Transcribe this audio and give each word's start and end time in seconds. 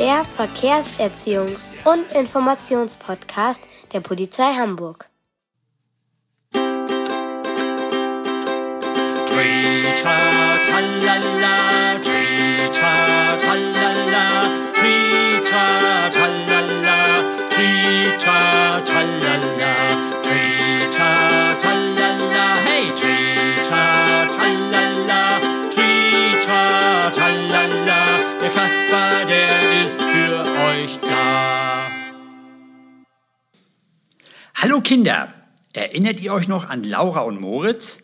Der 0.00 0.24
Verkehrserziehungs- 0.24 1.74
und 1.84 2.10
Informationspodcast 2.16 3.68
der 3.92 4.00
Polizei 4.00 4.54
Hamburg. 4.54 5.10
Tweeta, 6.54 6.96
tralala, 10.70 11.69
Kinder, 34.82 35.32
erinnert 35.72 36.20
ihr 36.20 36.32
euch 36.32 36.48
noch 36.48 36.68
an 36.68 36.84
Laura 36.84 37.20
und 37.20 37.40
Moritz? 37.40 38.00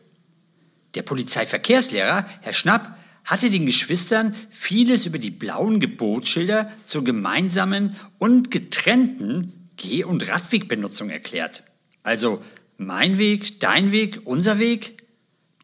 Der 0.94 1.02
Polizeiverkehrslehrer, 1.02 2.26
Herr 2.40 2.52
Schnapp, 2.52 2.96
hatte 3.24 3.50
den 3.50 3.66
Geschwistern 3.66 4.34
vieles 4.51 5.04
über 5.04 5.18
die 5.18 5.30
blauen 5.30 5.80
Gebotsschilder 5.80 6.70
zur 6.84 7.04
gemeinsamen 7.04 7.96
und 8.18 8.51
getrennten 8.51 9.68
Geh- 9.76 10.04
und 10.04 10.26
Radwegbenutzung 10.28 11.10
erklärt. 11.10 11.64
Also 12.02 12.42
mein 12.79 13.18
Weg, 13.18 13.60
dein 13.60 13.92
Weg, 13.92 14.20
unser 14.24 14.58
Weg. 14.58 15.02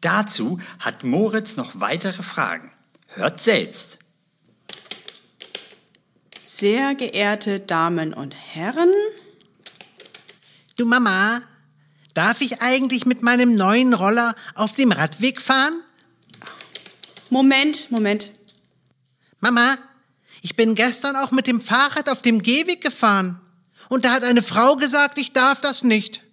Dazu 0.01 0.59
hat 0.79 1.03
Moritz 1.03 1.55
noch 1.55 1.79
weitere 1.79 2.21
Fragen. 2.21 2.71
Hört 3.07 3.39
selbst. 3.39 3.99
Sehr 6.43 6.93
geehrte 6.95 7.59
Damen 7.59 8.13
und 8.13 8.35
Herren, 8.35 8.91
Du 10.75 10.85
Mama, 10.85 11.41
darf 12.15 12.41
ich 12.41 12.63
eigentlich 12.63 13.05
mit 13.05 13.21
meinem 13.21 13.55
neuen 13.55 13.93
Roller 13.93 14.35
auf 14.55 14.73
dem 14.73 14.91
Radweg 14.91 15.39
fahren? 15.39 15.83
Moment, 17.29 17.91
Moment. 17.91 18.31
Mama, 19.39 19.77
ich 20.41 20.55
bin 20.55 20.73
gestern 20.73 21.15
auch 21.15 21.29
mit 21.29 21.45
dem 21.45 21.61
Fahrrad 21.61 22.09
auf 22.09 22.23
dem 22.23 22.41
Gehweg 22.41 22.81
gefahren. 22.81 23.39
Und 23.89 24.03
da 24.05 24.13
hat 24.13 24.23
eine 24.23 24.41
Frau 24.41 24.75
gesagt, 24.75 25.19
ich 25.19 25.31
darf 25.31 25.61
das 25.61 25.83
nicht. 25.83 26.23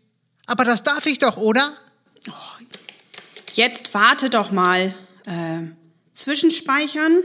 Aber 0.47 0.65
das 0.65 0.85
darf 0.85 1.05
ich 1.05 1.19
doch, 1.19 1.37
oder? 1.37 1.71
Jetzt 3.53 3.93
warte 3.93 4.31
doch 4.31 4.53
mal. 4.53 4.95
Äh, 5.27 5.63
zwischenspeichern? 6.15 7.23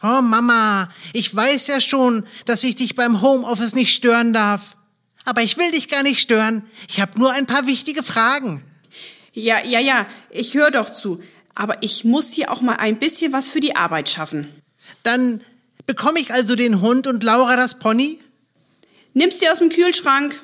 Oh 0.00 0.20
Mama, 0.20 0.88
ich 1.12 1.34
weiß 1.34 1.66
ja 1.66 1.80
schon, 1.80 2.24
dass 2.44 2.62
ich 2.62 2.76
dich 2.76 2.94
beim 2.94 3.20
Homeoffice 3.20 3.74
nicht 3.74 3.94
stören 3.94 4.32
darf. 4.32 4.76
Aber 5.24 5.42
ich 5.42 5.56
will 5.56 5.70
dich 5.70 5.88
gar 5.88 6.02
nicht 6.02 6.20
stören. 6.20 6.62
Ich 6.88 7.00
habe 7.00 7.18
nur 7.18 7.32
ein 7.32 7.46
paar 7.46 7.66
wichtige 7.66 8.02
Fragen. 8.02 8.64
Ja, 9.32 9.56
ja, 9.64 9.80
ja, 9.80 10.06
ich 10.30 10.54
höre 10.54 10.70
doch 10.70 10.90
zu. 10.90 11.22
Aber 11.54 11.82
ich 11.82 12.04
muss 12.04 12.32
hier 12.32 12.50
auch 12.50 12.60
mal 12.60 12.76
ein 12.76 12.98
bisschen 12.98 13.32
was 13.32 13.48
für 13.48 13.60
die 13.60 13.76
Arbeit 13.76 14.08
schaffen. 14.08 14.62
Dann 15.02 15.40
bekomme 15.86 16.20
ich 16.20 16.32
also 16.32 16.56
den 16.56 16.80
Hund 16.80 17.06
und 17.06 17.22
Laura 17.22 17.56
das 17.56 17.78
Pony? 17.78 18.18
Nimm's 19.12 19.38
dir 19.38 19.52
aus 19.52 19.58
dem 19.58 19.70
Kühlschrank. 19.70 20.40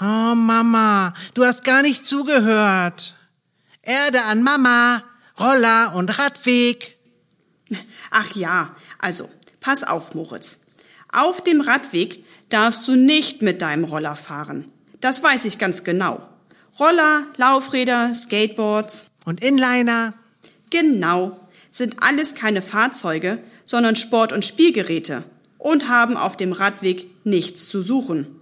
Oh 0.00 0.34
Mama, 0.34 1.14
du 1.34 1.44
hast 1.44 1.64
gar 1.64 1.82
nicht 1.82 2.06
zugehört. 2.06 3.14
Erde 3.82 4.22
an 4.22 4.42
Mama, 4.42 5.02
Roller 5.38 5.94
und 5.94 6.18
Radweg. 6.18 6.96
Ach 8.10 8.34
ja, 8.34 8.76
also, 8.98 9.28
pass 9.60 9.84
auf, 9.84 10.14
Moritz. 10.14 10.61
Auf 11.12 11.44
dem 11.44 11.60
Radweg 11.60 12.24
darfst 12.48 12.88
du 12.88 12.96
nicht 12.96 13.42
mit 13.42 13.62
deinem 13.62 13.84
Roller 13.84 14.16
fahren. 14.16 14.66
Das 15.00 15.22
weiß 15.22 15.44
ich 15.44 15.58
ganz 15.58 15.84
genau. 15.84 16.26
Roller, 16.78 17.26
Laufräder, 17.36 18.12
Skateboards, 18.14 19.08
Und 19.24 19.42
Inliner. 19.42 20.14
genau, 20.70 21.38
sind 21.70 22.02
alles 22.02 22.34
keine 22.34 22.62
Fahrzeuge, 22.62 23.38
sondern 23.64 23.96
Sport- 23.96 24.32
und 24.32 24.44
Spielgeräte 24.44 25.22
und 25.58 25.88
haben 25.88 26.16
auf 26.16 26.36
dem 26.36 26.52
Radweg 26.52 27.06
nichts 27.24 27.68
zu 27.68 27.82
suchen. 27.82 28.40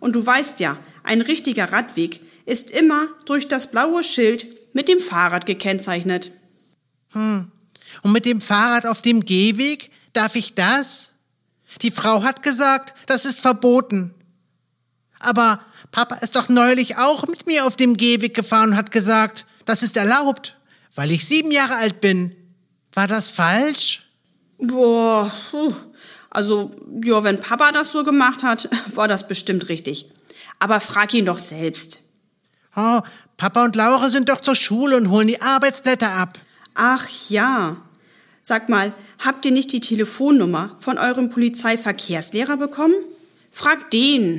Und 0.00 0.14
du 0.14 0.24
weißt 0.24 0.60
ja, 0.60 0.78
ein 1.02 1.20
richtiger 1.20 1.72
Radweg 1.72 2.20
ist 2.46 2.70
immer 2.70 3.08
durch 3.26 3.48
das 3.48 3.70
blaue 3.70 4.02
Schild 4.02 4.46
mit 4.72 4.88
dem 4.88 4.98
Fahrrad 4.98 5.46
gekennzeichnet. 5.46 6.30
Und 7.14 8.12
mit 8.12 8.24
dem 8.24 8.40
Fahrrad 8.40 8.86
auf 8.86 9.02
dem 9.02 9.24
Gehweg 9.24 9.90
darf 10.12 10.36
ich 10.36 10.54
das? 10.54 11.13
Die 11.82 11.90
Frau 11.90 12.22
hat 12.22 12.42
gesagt, 12.42 12.94
das 13.06 13.24
ist 13.24 13.40
verboten. 13.40 14.14
Aber 15.20 15.60
Papa 15.90 16.16
ist 16.16 16.36
doch 16.36 16.48
neulich 16.48 16.96
auch 16.96 17.26
mit 17.26 17.46
mir 17.46 17.66
auf 17.66 17.76
dem 17.76 17.96
Gehweg 17.96 18.34
gefahren 18.34 18.70
und 18.70 18.76
hat 18.76 18.90
gesagt, 18.92 19.46
das 19.64 19.82
ist 19.82 19.96
erlaubt, 19.96 20.56
weil 20.94 21.10
ich 21.10 21.26
sieben 21.26 21.50
Jahre 21.50 21.76
alt 21.76 22.00
bin. 22.00 22.34
War 22.92 23.06
das 23.06 23.28
falsch? 23.28 24.02
Boah, 24.58 25.30
also, 26.30 26.72
ja, 27.02 27.22
wenn 27.22 27.38
Papa 27.38 27.70
das 27.70 27.92
so 27.92 28.02
gemacht 28.02 28.42
hat, 28.42 28.68
war 28.96 29.06
das 29.06 29.28
bestimmt 29.28 29.68
richtig. 29.68 30.10
Aber 30.58 30.80
frag 30.80 31.14
ihn 31.14 31.26
doch 31.26 31.38
selbst. 31.38 32.00
Oh, 32.76 33.00
Papa 33.36 33.64
und 33.64 33.76
Laura 33.76 34.10
sind 34.10 34.28
doch 34.28 34.40
zur 34.40 34.56
Schule 34.56 34.96
und 34.96 35.10
holen 35.10 35.28
die 35.28 35.40
Arbeitsblätter 35.40 36.10
ab. 36.10 36.38
Ach 36.74 37.06
ja. 37.28 37.76
Sag 38.42 38.68
mal, 38.68 38.92
habt 39.18 39.44
ihr 39.44 39.52
nicht 39.52 39.72
die 39.72 39.80
Telefonnummer 39.80 40.76
von 40.80 40.98
eurem 40.98 41.28
Polizeiverkehrslehrer 41.28 42.56
bekommen? 42.56 42.94
Frag 43.50 43.90
den. 43.90 44.38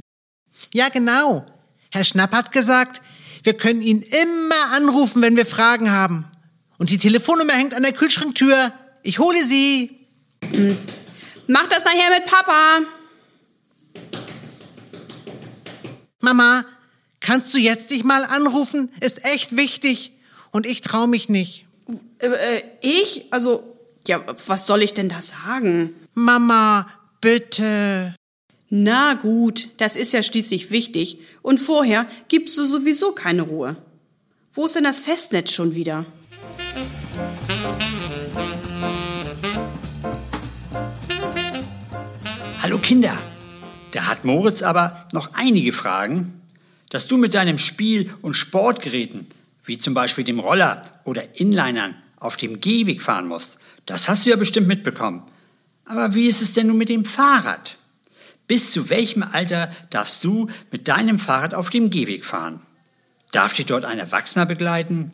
Ja, 0.73 0.89
genau. 0.89 1.45
Herr 1.91 2.03
Schnapp 2.03 2.33
hat 2.33 2.51
gesagt, 2.51 3.01
wir 3.43 3.53
können 3.53 3.81
ihn 3.81 4.01
immer 4.01 4.75
anrufen, 4.75 5.21
wenn 5.21 5.35
wir 5.35 5.45
Fragen 5.45 5.91
haben. 5.91 6.25
Und 6.77 6.89
die 6.89 6.97
Telefonnummer 6.97 7.53
hängt 7.53 7.73
an 7.73 7.83
der 7.83 7.93
Kühlschranktür. 7.93 8.73
Ich 9.03 9.19
hole 9.19 9.43
sie. 9.45 10.07
Mach 11.47 11.67
das 11.67 11.85
nachher 11.85 12.09
mit 12.09 12.25
Papa. 12.25 12.79
Mama, 16.21 16.65
kannst 17.19 17.53
du 17.53 17.59
jetzt 17.59 17.91
dich 17.91 18.03
mal 18.03 18.25
anrufen? 18.25 18.91
Ist 18.99 19.23
echt 19.23 19.55
wichtig. 19.55 20.13
Und 20.51 20.65
ich 20.65 20.81
trau 20.81 21.05
mich 21.05 21.29
nicht. 21.29 21.67
Äh, 22.19 22.27
äh, 22.27 22.61
ich? 22.81 23.27
Also, 23.31 23.74
ja, 24.07 24.23
was 24.47 24.67
soll 24.67 24.83
ich 24.83 24.93
denn 24.93 25.09
da 25.09 25.21
sagen? 25.21 25.93
Mama, 26.13 26.87
bitte. 27.21 28.15
Na 28.69 29.13
gut, 29.13 29.69
das 29.77 29.95
ist 29.95 30.13
ja 30.13 30.21
schließlich 30.21 30.71
wichtig. 30.71 31.19
Und 31.41 31.59
vorher 31.59 32.07
gibst 32.27 32.57
du 32.57 32.65
sowieso 32.65 33.11
keine 33.11 33.43
Ruhe. 33.43 33.75
Wo 34.53 34.65
ist 34.65 34.75
denn 34.75 34.83
das 34.83 35.01
Festnetz 35.01 35.51
schon 35.51 35.75
wieder? 35.75 36.05
Hallo 42.61 42.79
Kinder, 42.79 43.15
da 43.91 44.07
hat 44.07 44.25
Moritz 44.25 44.63
aber 44.63 45.07
noch 45.13 45.29
einige 45.33 45.71
Fragen, 45.71 46.41
dass 46.89 47.07
du 47.07 47.17
mit 47.17 47.33
deinem 47.33 47.57
Spiel- 47.57 48.11
und 48.21 48.33
Sportgeräten, 48.33 49.27
wie 49.65 49.77
zum 49.77 49.93
Beispiel 49.93 50.23
dem 50.23 50.39
Roller 50.39 50.81
oder 51.03 51.39
Inlinern, 51.39 51.95
auf 52.17 52.37
dem 52.37 52.59
Gehweg 52.59 53.01
fahren 53.01 53.27
musst. 53.27 53.59
Das 53.85 54.09
hast 54.09 54.25
du 54.25 54.29
ja 54.29 54.35
bestimmt 54.35 54.67
mitbekommen. 54.67 55.23
Aber 55.85 56.15
wie 56.15 56.27
ist 56.27 56.41
es 56.41 56.53
denn 56.53 56.67
nun 56.67 56.77
mit 56.77 56.89
dem 56.89 57.05
Fahrrad? 57.05 57.77
Bis 58.47 58.71
zu 58.71 58.89
welchem 58.89 59.23
Alter 59.23 59.71
darfst 59.89 60.23
du 60.23 60.49
mit 60.71 60.87
deinem 60.87 61.19
Fahrrad 61.19 61.53
auf 61.53 61.69
dem 61.69 61.89
Gehweg 61.89 62.25
fahren? 62.25 62.61
Darf 63.31 63.53
dich 63.53 63.65
dort 63.65 63.85
ein 63.85 63.99
Erwachsener 63.99 64.45
begleiten? 64.45 65.11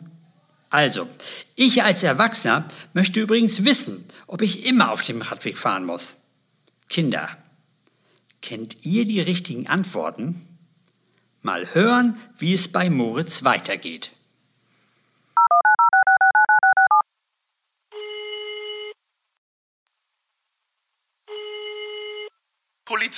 Also, 0.70 1.08
ich 1.54 1.82
als 1.82 2.02
Erwachsener 2.02 2.66
möchte 2.94 3.20
übrigens 3.20 3.64
wissen, 3.64 4.04
ob 4.26 4.40
ich 4.40 4.64
immer 4.64 4.90
auf 4.90 5.02
dem 5.02 5.20
Radweg 5.20 5.58
fahren 5.58 5.84
muss. 5.84 6.16
Kinder, 6.88 7.28
kennt 8.40 8.84
ihr 8.84 9.04
die 9.04 9.20
richtigen 9.20 9.66
Antworten? 9.66 10.46
Mal 11.42 11.74
hören, 11.74 12.18
wie 12.38 12.52
es 12.52 12.68
bei 12.68 12.88
Moritz 12.88 13.44
weitergeht. 13.44 14.12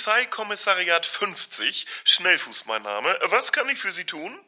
Polizeikommissariat 0.05 1.03
50, 1.03 1.87
Schnellfuß 2.03 2.65
mein 2.67 2.83
Name. 2.83 3.17
Was 3.29 3.51
kann 3.51 3.67
ich 3.69 3.79
für 3.79 3.91
Sie 3.91 4.03
tun? 4.03 4.39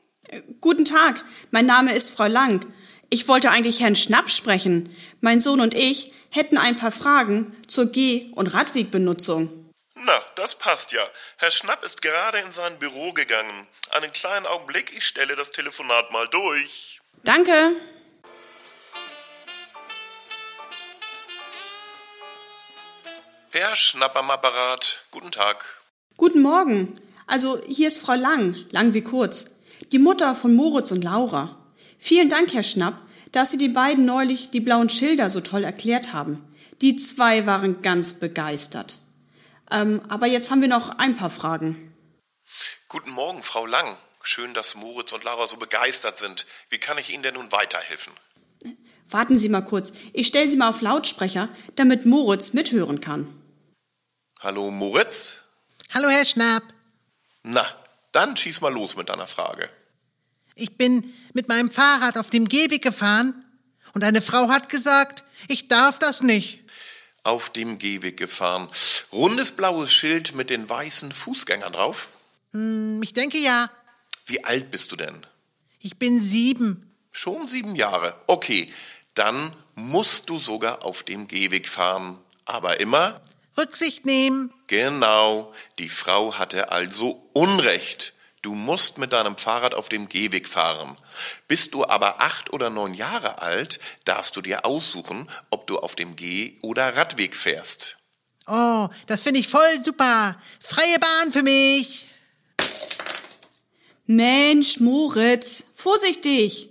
Guten 0.61 0.85
Tag, 0.85 1.23
mein 1.49 1.65
Name 1.65 1.93
ist 1.93 2.11
Frau 2.11 2.27
Lang. 2.27 2.71
Ich 3.09 3.27
wollte 3.27 3.49
eigentlich 3.49 3.79
Herrn 3.79 3.95
Schnapp 3.95 4.29
sprechen. 4.29 4.95
Mein 5.19 5.39
Sohn 5.39 5.59
und 5.59 5.73
ich 5.73 6.11
hätten 6.29 6.59
ein 6.59 6.75
paar 6.75 6.91
Fragen 6.91 7.57
zur 7.67 7.91
Geh- 7.91 8.29
und 8.35 8.53
Radwegbenutzung. 8.53 9.73
Na, 9.95 10.21
das 10.35 10.53
passt 10.53 10.91
ja. 10.91 11.01
Herr 11.37 11.49
Schnapp 11.49 11.83
ist 11.83 12.03
gerade 12.03 12.37
in 12.37 12.51
sein 12.51 12.77
Büro 12.77 13.13
gegangen. 13.13 13.67
Einen 13.89 14.13
kleinen 14.13 14.45
Augenblick, 14.45 14.95
ich 14.95 15.07
stelle 15.07 15.35
das 15.35 15.49
Telefonat 15.49 16.11
mal 16.11 16.27
durch. 16.27 16.99
Danke. 17.23 17.75
Herr 23.59 23.75
Schnapp 23.75 24.15
am 24.15 24.29
Apparat, 24.29 25.03
guten 25.09 25.31
Tag. 25.31 25.65
Guten 26.15 26.43
Morgen. 26.43 27.01
Also 27.25 27.59
hier 27.65 27.87
ist 27.87 27.97
Frau 27.97 28.13
Lang, 28.13 28.55
lang 28.69 28.93
wie 28.93 29.01
kurz, 29.01 29.61
die 29.91 29.97
Mutter 29.97 30.35
von 30.35 30.53
Moritz 30.53 30.91
und 30.91 31.03
Laura. 31.03 31.57
Vielen 31.97 32.29
Dank, 32.29 32.53
Herr 32.53 32.61
Schnapp, 32.61 33.01
dass 33.31 33.49
Sie 33.49 33.57
den 33.57 33.73
beiden 33.73 34.05
neulich 34.05 34.51
die 34.51 34.59
blauen 34.59 34.89
Schilder 34.89 35.31
so 35.31 35.41
toll 35.41 35.63
erklärt 35.63 36.13
haben. 36.13 36.47
Die 36.83 36.97
zwei 36.97 37.47
waren 37.47 37.81
ganz 37.81 38.19
begeistert. 38.19 38.99
Ähm, 39.71 40.03
aber 40.07 40.27
jetzt 40.27 40.51
haben 40.51 40.61
wir 40.61 40.67
noch 40.67 40.89
ein 40.99 41.17
paar 41.17 41.31
Fragen. 41.31 41.95
Guten 42.89 43.09
Morgen, 43.09 43.41
Frau 43.41 43.65
Lang. 43.65 43.97
Schön, 44.21 44.53
dass 44.53 44.75
Moritz 44.75 45.13
und 45.13 45.23
Laura 45.23 45.47
so 45.47 45.57
begeistert 45.57 46.19
sind. 46.19 46.45
Wie 46.69 46.77
kann 46.77 46.99
ich 46.99 47.11
Ihnen 47.11 47.23
denn 47.23 47.33
nun 47.33 47.51
weiterhelfen? 47.51 48.13
Warten 49.09 49.39
Sie 49.39 49.49
mal 49.49 49.61
kurz. 49.61 49.93
Ich 50.13 50.27
stelle 50.27 50.47
Sie 50.47 50.57
mal 50.57 50.69
auf 50.69 50.81
Lautsprecher, 50.81 51.49
damit 51.75 52.05
Moritz 52.05 52.53
mithören 52.53 53.01
kann. 53.01 53.33
Hallo, 54.39 54.69
Moritz? 54.71 55.37
Hallo, 55.93 56.09
Herr 56.09 56.25
Schnapp. 56.25 56.63
Na, 57.43 57.65
dann 58.11 58.35
schieß 58.37 58.61
mal 58.61 58.73
los 58.73 58.95
mit 58.95 59.09
deiner 59.09 59.27
Frage. 59.27 59.69
Ich 60.55 60.77
bin 60.77 61.13
mit 61.33 61.47
meinem 61.47 61.71
Fahrrad 61.71 62.17
auf 62.17 62.29
dem 62.29 62.47
Gehweg 62.47 62.81
gefahren 62.81 63.45
und 63.93 64.03
eine 64.03 64.21
Frau 64.21 64.49
hat 64.49 64.69
gesagt, 64.69 65.23
ich 65.47 65.67
darf 65.67 65.99
das 65.99 66.21
nicht. 66.21 66.63
Auf 67.23 67.49
dem 67.49 67.77
Gehweg 67.77 68.17
gefahren. 68.17 68.69
Rundes 69.11 69.51
blaues 69.51 69.91
Schild 69.91 70.33
mit 70.35 70.49
den 70.49 70.69
weißen 70.69 71.11
Fußgängern 71.11 71.73
drauf. 71.73 72.09
Hm, 72.51 73.01
Ich 73.03 73.13
denke 73.13 73.37
ja, 73.37 73.69
Wie 74.25 74.43
alt 74.43 74.71
bist 74.71 74.91
du 74.91 74.95
denn? 74.95 75.25
ich 75.79 75.97
bin 75.97 76.21
sieben. 76.21 76.83
Schon 77.11 77.47
sieben 77.47 77.75
Jahre. 77.75 78.15
Okay, 78.27 78.71
dann 79.13 79.53
musst 79.75 80.29
du 80.29 80.37
sogar 80.37 80.83
auf 80.85 81.03
dem 81.03 81.27
Gehweg 81.27 81.67
fahren. 81.67 82.19
Aber 82.45 82.79
immer 82.79 83.21
Rücksicht 83.57 84.05
nehmen. 84.05 84.51
Genau, 84.67 85.53
die 85.79 85.89
Frau 85.89 86.35
hatte 86.35 86.71
also 86.71 87.29
Unrecht. 87.33 88.13
Du 88.41 88.53
musst 88.53 88.97
mit 88.97 89.13
deinem 89.13 89.37
Fahrrad 89.37 89.73
auf 89.73 89.89
dem 89.89 90.07
Gehweg 90.07 90.47
fahren. 90.47 90.95
Bist 91.47 91.73
du 91.73 91.85
aber 91.85 92.21
acht 92.21 92.53
oder 92.53 92.69
neun 92.69 92.93
Jahre 92.93 93.41
alt, 93.41 93.79
darfst 94.05 94.35
du 94.35 94.41
dir 94.41 94.65
aussuchen, 94.65 95.29
ob 95.49 95.67
du 95.67 95.79
auf 95.79 95.95
dem 95.95 96.15
Geh- 96.15 96.57
oder 96.61 96.95
Radweg 96.95 97.35
fährst. 97.35 97.97
Oh, 98.45 98.87
das 99.07 99.21
finde 99.21 99.39
ich 99.39 99.49
voll 99.49 99.83
super. 99.83 100.39
Freie 100.59 100.99
Bahn 100.99 101.33
für 101.33 101.43
mich. 101.43 102.05
Mensch, 104.05 104.79
Moritz, 104.79 105.65
vorsichtig. 105.75 106.69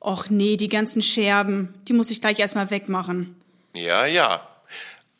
Och 0.00 0.30
nee, 0.30 0.56
die 0.56 0.68
ganzen 0.68 1.02
Scherben, 1.02 1.74
die 1.86 1.92
muss 1.92 2.10
ich 2.10 2.20
gleich 2.20 2.38
erstmal 2.38 2.70
wegmachen. 2.70 3.36
Ja, 3.74 4.06
ja. 4.06 4.48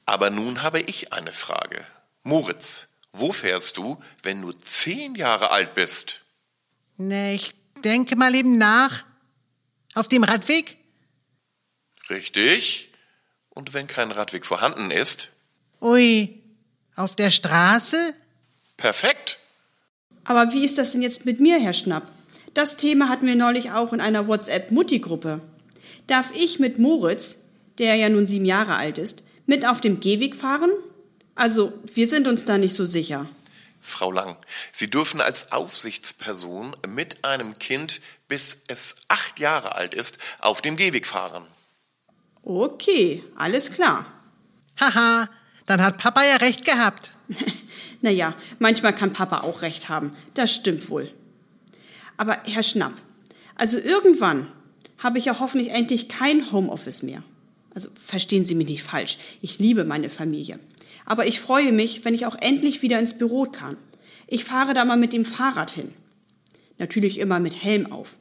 Aber 0.06 0.30
nun 0.30 0.62
habe 0.62 0.80
ich 0.80 1.12
eine 1.12 1.32
Frage. 1.32 1.86
Moritz, 2.22 2.88
wo 3.12 3.32
fährst 3.32 3.76
du, 3.76 4.02
wenn 4.22 4.42
du 4.42 4.52
zehn 4.52 5.14
Jahre 5.14 5.50
alt 5.50 5.74
bist? 5.74 6.22
Ne, 6.96 7.34
ich 7.34 7.54
denke 7.84 8.16
mal 8.16 8.34
eben 8.34 8.58
nach. 8.58 9.04
Auf 9.94 10.08
dem 10.08 10.24
Radweg? 10.24 10.78
Richtig? 12.08 12.90
Und 13.50 13.74
wenn 13.74 13.86
kein 13.86 14.10
Radweg 14.10 14.46
vorhanden 14.46 14.90
ist? 14.90 15.30
Ui, 15.80 16.42
auf 16.96 17.16
der 17.16 17.30
Straße? 17.30 18.14
Perfekt. 18.76 19.38
Aber 20.24 20.52
wie 20.52 20.64
ist 20.64 20.78
das 20.78 20.92
denn 20.92 21.02
jetzt 21.02 21.26
mit 21.26 21.40
mir, 21.40 21.60
Herr 21.60 21.72
Schnapp? 21.72 22.10
Das 22.54 22.76
Thema 22.76 23.08
hatten 23.08 23.26
wir 23.26 23.34
neulich 23.34 23.72
auch 23.72 23.92
in 23.92 24.00
einer 24.00 24.28
WhatsApp-Mutti-Gruppe. 24.28 25.40
Darf 26.06 26.30
ich 26.34 26.58
mit 26.58 26.78
Moritz, 26.78 27.48
der 27.78 27.96
ja 27.96 28.08
nun 28.08 28.26
sieben 28.26 28.44
Jahre 28.44 28.76
alt 28.76 28.98
ist, 28.98 29.24
mit 29.46 29.66
auf 29.66 29.80
dem 29.80 30.00
Gehweg 30.00 30.36
fahren? 30.36 30.70
Also, 31.34 31.72
wir 31.94 32.08
sind 32.08 32.26
uns 32.26 32.44
da 32.44 32.58
nicht 32.58 32.74
so 32.74 32.84
sicher. 32.84 33.26
Frau 33.80 34.12
Lang, 34.12 34.36
Sie 34.70 34.88
dürfen 34.88 35.20
als 35.20 35.50
Aufsichtsperson 35.50 36.72
mit 36.86 37.24
einem 37.24 37.58
Kind, 37.58 38.00
bis 38.28 38.58
es 38.68 38.94
acht 39.08 39.40
Jahre 39.40 39.74
alt 39.74 39.92
ist, 39.92 40.18
auf 40.40 40.62
dem 40.62 40.76
Gehweg 40.76 41.06
fahren. 41.06 41.44
Okay, 42.44 43.24
alles 43.36 43.72
klar. 43.72 44.06
Haha, 44.78 45.28
dann 45.66 45.82
hat 45.82 45.98
Papa 45.98 46.22
ja 46.24 46.36
recht 46.36 46.64
gehabt. 46.64 47.12
Naja, 48.04 48.34
manchmal 48.58 48.92
kann 48.92 49.12
Papa 49.12 49.42
auch 49.42 49.62
recht 49.62 49.88
haben. 49.88 50.16
Das 50.34 50.52
stimmt 50.52 50.90
wohl. 50.90 51.08
Aber 52.16 52.36
Herr 52.46 52.64
Schnapp, 52.64 52.94
also 53.54 53.78
irgendwann 53.78 54.50
habe 54.98 55.18
ich 55.18 55.26
ja 55.26 55.38
hoffentlich 55.38 55.70
endlich 55.70 56.08
kein 56.08 56.50
Homeoffice 56.50 57.04
mehr. 57.04 57.22
Also 57.74 57.88
verstehen 57.94 58.44
Sie 58.44 58.54
mich 58.54 58.68
nicht 58.68 58.82
falsch. 58.82 59.18
Ich 59.40 59.58
liebe 59.58 59.84
meine 59.84 60.10
Familie. 60.10 60.58
Aber 61.04 61.26
ich 61.26 61.40
freue 61.40 61.72
mich, 61.72 62.04
wenn 62.04 62.14
ich 62.14 62.26
auch 62.26 62.36
endlich 62.40 62.82
wieder 62.82 62.98
ins 62.98 63.18
Büro 63.18 63.44
kann. 63.44 63.76
Ich 64.26 64.44
fahre 64.44 64.74
da 64.74 64.84
mal 64.84 64.96
mit 64.96 65.12
dem 65.12 65.24
Fahrrad 65.24 65.70
hin. 65.70 65.92
Natürlich 66.78 67.18
immer 67.18 67.40
mit 67.40 67.62
Helm 67.62 67.90
auf. 67.90 68.16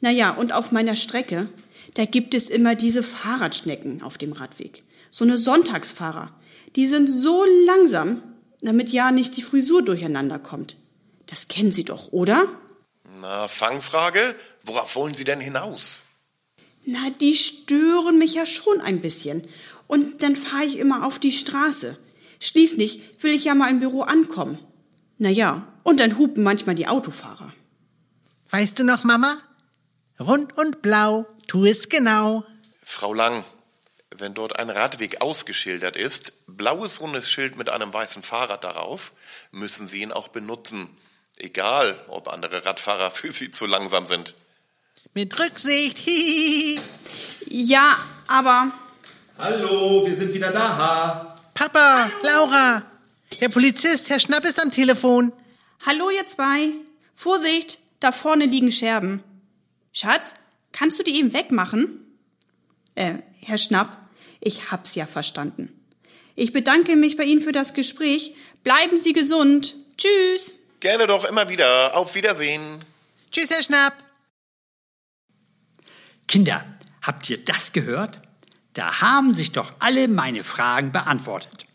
Naja, 0.00 0.30
und 0.30 0.52
auf 0.52 0.72
meiner 0.72 0.96
Strecke, 0.96 1.48
da 1.94 2.04
gibt 2.04 2.34
es 2.34 2.50
immer 2.50 2.74
diese 2.74 3.02
Fahrradschnecken 3.02 4.02
auf 4.02 4.18
dem 4.18 4.32
Radweg. 4.32 4.82
So 5.10 5.24
eine 5.24 5.38
Sonntagsfahrer. 5.38 6.34
Die 6.76 6.86
sind 6.86 7.08
so 7.08 7.44
langsam, 7.66 8.22
damit 8.62 8.88
ja 8.90 9.10
nicht 9.10 9.36
die 9.36 9.42
Frisur 9.42 9.82
durcheinander 9.82 10.38
kommt. 10.38 10.78
Das 11.26 11.48
kennen 11.48 11.72
Sie 11.72 11.84
doch, 11.84 12.12
oder? 12.12 12.46
Na, 13.20 13.46
Fangfrage, 13.46 14.34
worauf 14.64 14.96
wollen 14.96 15.14
Sie 15.14 15.24
denn 15.24 15.40
hinaus? 15.40 16.02
Na, 16.84 17.10
die 17.20 17.34
stören 17.34 18.18
mich 18.18 18.34
ja 18.34 18.46
schon 18.46 18.80
ein 18.80 19.00
bisschen. 19.00 19.46
Und 19.86 20.22
dann 20.22 20.36
fahre 20.36 20.64
ich 20.64 20.78
immer 20.78 21.06
auf 21.06 21.18
die 21.18 21.32
Straße. 21.32 21.98
Schließlich 22.40 23.02
will 23.20 23.34
ich 23.34 23.44
ja 23.44 23.54
mal 23.54 23.70
im 23.70 23.80
Büro 23.80 24.02
ankommen. 24.02 24.58
Na 25.18 25.28
ja, 25.28 25.66
und 25.84 26.00
dann 26.00 26.18
hupen 26.18 26.42
manchmal 26.42 26.74
die 26.74 26.88
Autofahrer. 26.88 27.52
Weißt 28.50 28.78
du 28.78 28.84
noch, 28.84 29.04
Mama? 29.04 29.36
Rund 30.18 30.56
und 30.58 30.82
blau, 30.82 31.26
tu 31.46 31.64
es 31.64 31.88
genau. 31.88 32.44
Frau 32.84 33.14
Lang, 33.14 33.44
wenn 34.16 34.34
dort 34.34 34.58
ein 34.58 34.70
Radweg 34.70 35.20
ausgeschildert 35.20 35.96
ist, 35.96 36.46
blaues 36.46 37.00
rundes 37.00 37.30
Schild 37.30 37.56
mit 37.56 37.70
einem 37.70 37.92
weißen 37.92 38.22
Fahrrad 38.22 38.64
darauf, 38.64 39.12
müssen 39.52 39.86
Sie 39.86 40.02
ihn 40.02 40.12
auch 40.12 40.28
benutzen. 40.28 40.88
Egal, 41.36 41.98
ob 42.08 42.28
andere 42.28 42.64
Radfahrer 42.64 43.10
für 43.10 43.32
Sie 43.32 43.50
zu 43.50 43.66
langsam 43.66 44.06
sind. 44.06 44.34
Mit 45.14 45.38
Rücksicht, 45.38 45.98
hihihi. 45.98 46.80
Ja, 47.48 47.98
aber 48.26 48.72
Hallo, 49.38 50.06
wir 50.06 50.14
sind 50.14 50.32
wieder 50.32 50.50
da. 50.50 51.38
Papa, 51.54 52.10
Laura, 52.22 52.82
der 53.40 53.48
Polizist, 53.50 54.08
Herr 54.08 54.20
Schnapp 54.20 54.44
ist 54.44 54.60
am 54.62 54.70
Telefon. 54.70 55.32
hallo 55.84 56.08
ihr 56.10 56.26
zwei. 56.26 56.70
Vorsicht, 57.14 57.80
da 58.00 58.10
vorne 58.12 58.46
liegen 58.46 58.72
Scherben. 58.72 59.22
Schatz, 59.92 60.34
kannst 60.72 60.98
du 60.98 61.02
die 61.02 61.16
eben 61.18 61.34
wegmachen? 61.34 62.00
Äh, 62.94 63.16
Herr 63.42 63.58
Schnapp, 63.58 63.96
ich 64.40 64.70
hab's 64.70 64.94
ja 64.94 65.06
verstanden. 65.06 65.68
Ich 66.34 66.52
bedanke 66.52 66.96
mich 66.96 67.16
bei 67.18 67.24
Ihnen 67.24 67.42
für 67.42 67.52
das 67.52 67.74
Gespräch. 67.74 68.34
Bleiben 68.64 68.96
Sie 68.96 69.12
gesund. 69.12 69.76
Tschüss. 69.98 70.54
Gerne 70.80 71.06
doch 71.06 71.26
immer 71.26 71.50
wieder. 71.50 71.94
Auf 71.96 72.14
Wiedersehen. 72.14 72.62
Tschüss, 73.30 73.50
Herr 73.50 73.62
Schnapp. 73.62 73.92
Kinder, 76.32 76.64
habt 77.02 77.28
ihr 77.28 77.44
das 77.44 77.74
gehört? 77.74 78.18
Da 78.72 79.02
haben 79.02 79.32
sich 79.32 79.52
doch 79.52 79.74
alle 79.80 80.08
meine 80.08 80.44
Fragen 80.44 80.90
beantwortet. 80.90 81.66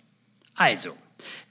Also, 0.56 0.98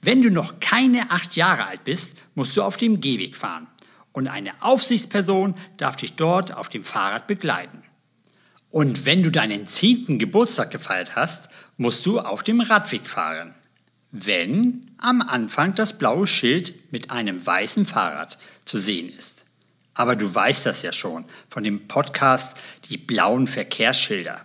wenn 0.01 0.21
du 0.21 0.29
noch 0.29 0.59
keine 0.59 1.09
acht 1.09 1.37
Jahre 1.37 1.67
alt 1.67 1.85
bist, 1.85 2.17
musst 2.35 2.57
du 2.57 2.63
auf 2.63 2.75
dem 2.75 2.99
Gehweg 2.99 3.37
fahren. 3.37 3.67
Und 4.11 4.27
eine 4.27 4.61
Aufsichtsperson 4.61 5.55
darf 5.77 5.95
dich 5.95 6.15
dort 6.15 6.53
auf 6.53 6.67
dem 6.67 6.83
Fahrrad 6.83 7.27
begleiten. 7.27 7.81
Und 8.71 9.05
wenn 9.05 9.23
du 9.23 9.31
deinen 9.31 9.67
zehnten 9.67 10.19
Geburtstag 10.19 10.69
gefeiert 10.71 11.15
hast, 11.15 11.47
musst 11.77 12.05
du 12.05 12.19
auf 12.19 12.43
dem 12.43 12.59
Radweg 12.59 13.07
fahren. 13.07 13.55
Wenn 14.11 14.85
am 14.97 15.21
Anfang 15.21 15.75
das 15.75 15.97
blaue 15.97 16.27
Schild 16.27 16.91
mit 16.91 17.09
einem 17.09 17.45
weißen 17.45 17.85
Fahrrad 17.85 18.37
zu 18.65 18.77
sehen 18.77 19.07
ist. 19.17 19.45
Aber 19.97 20.15
du 20.15 20.33
weißt 20.33 20.67
das 20.67 20.83
ja 20.83 20.93
schon 20.93 21.25
von 21.49 21.63
dem 21.63 21.87
Podcast 21.87 22.55
Die 22.85 22.97
blauen 22.97 23.47
Verkehrsschilder. 23.47 24.41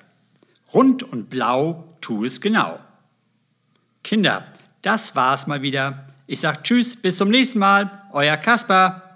Rund 0.73 1.03
und 1.03 1.29
blau 1.29 1.97
tu 2.01 2.25
es 2.25 2.41
genau. 2.41 2.81
Kinder, 4.03 4.47
das 4.81 5.15
war's 5.15 5.47
mal 5.47 5.61
wieder. 5.61 6.07
Ich 6.27 6.41
sag 6.41 6.65
Tschüss, 6.65 6.97
bis 6.97 7.19
zum 7.19 7.29
nächsten 7.29 7.59
Mal. 7.59 8.09
Euer 8.13 8.39
Kasper. 8.39 9.12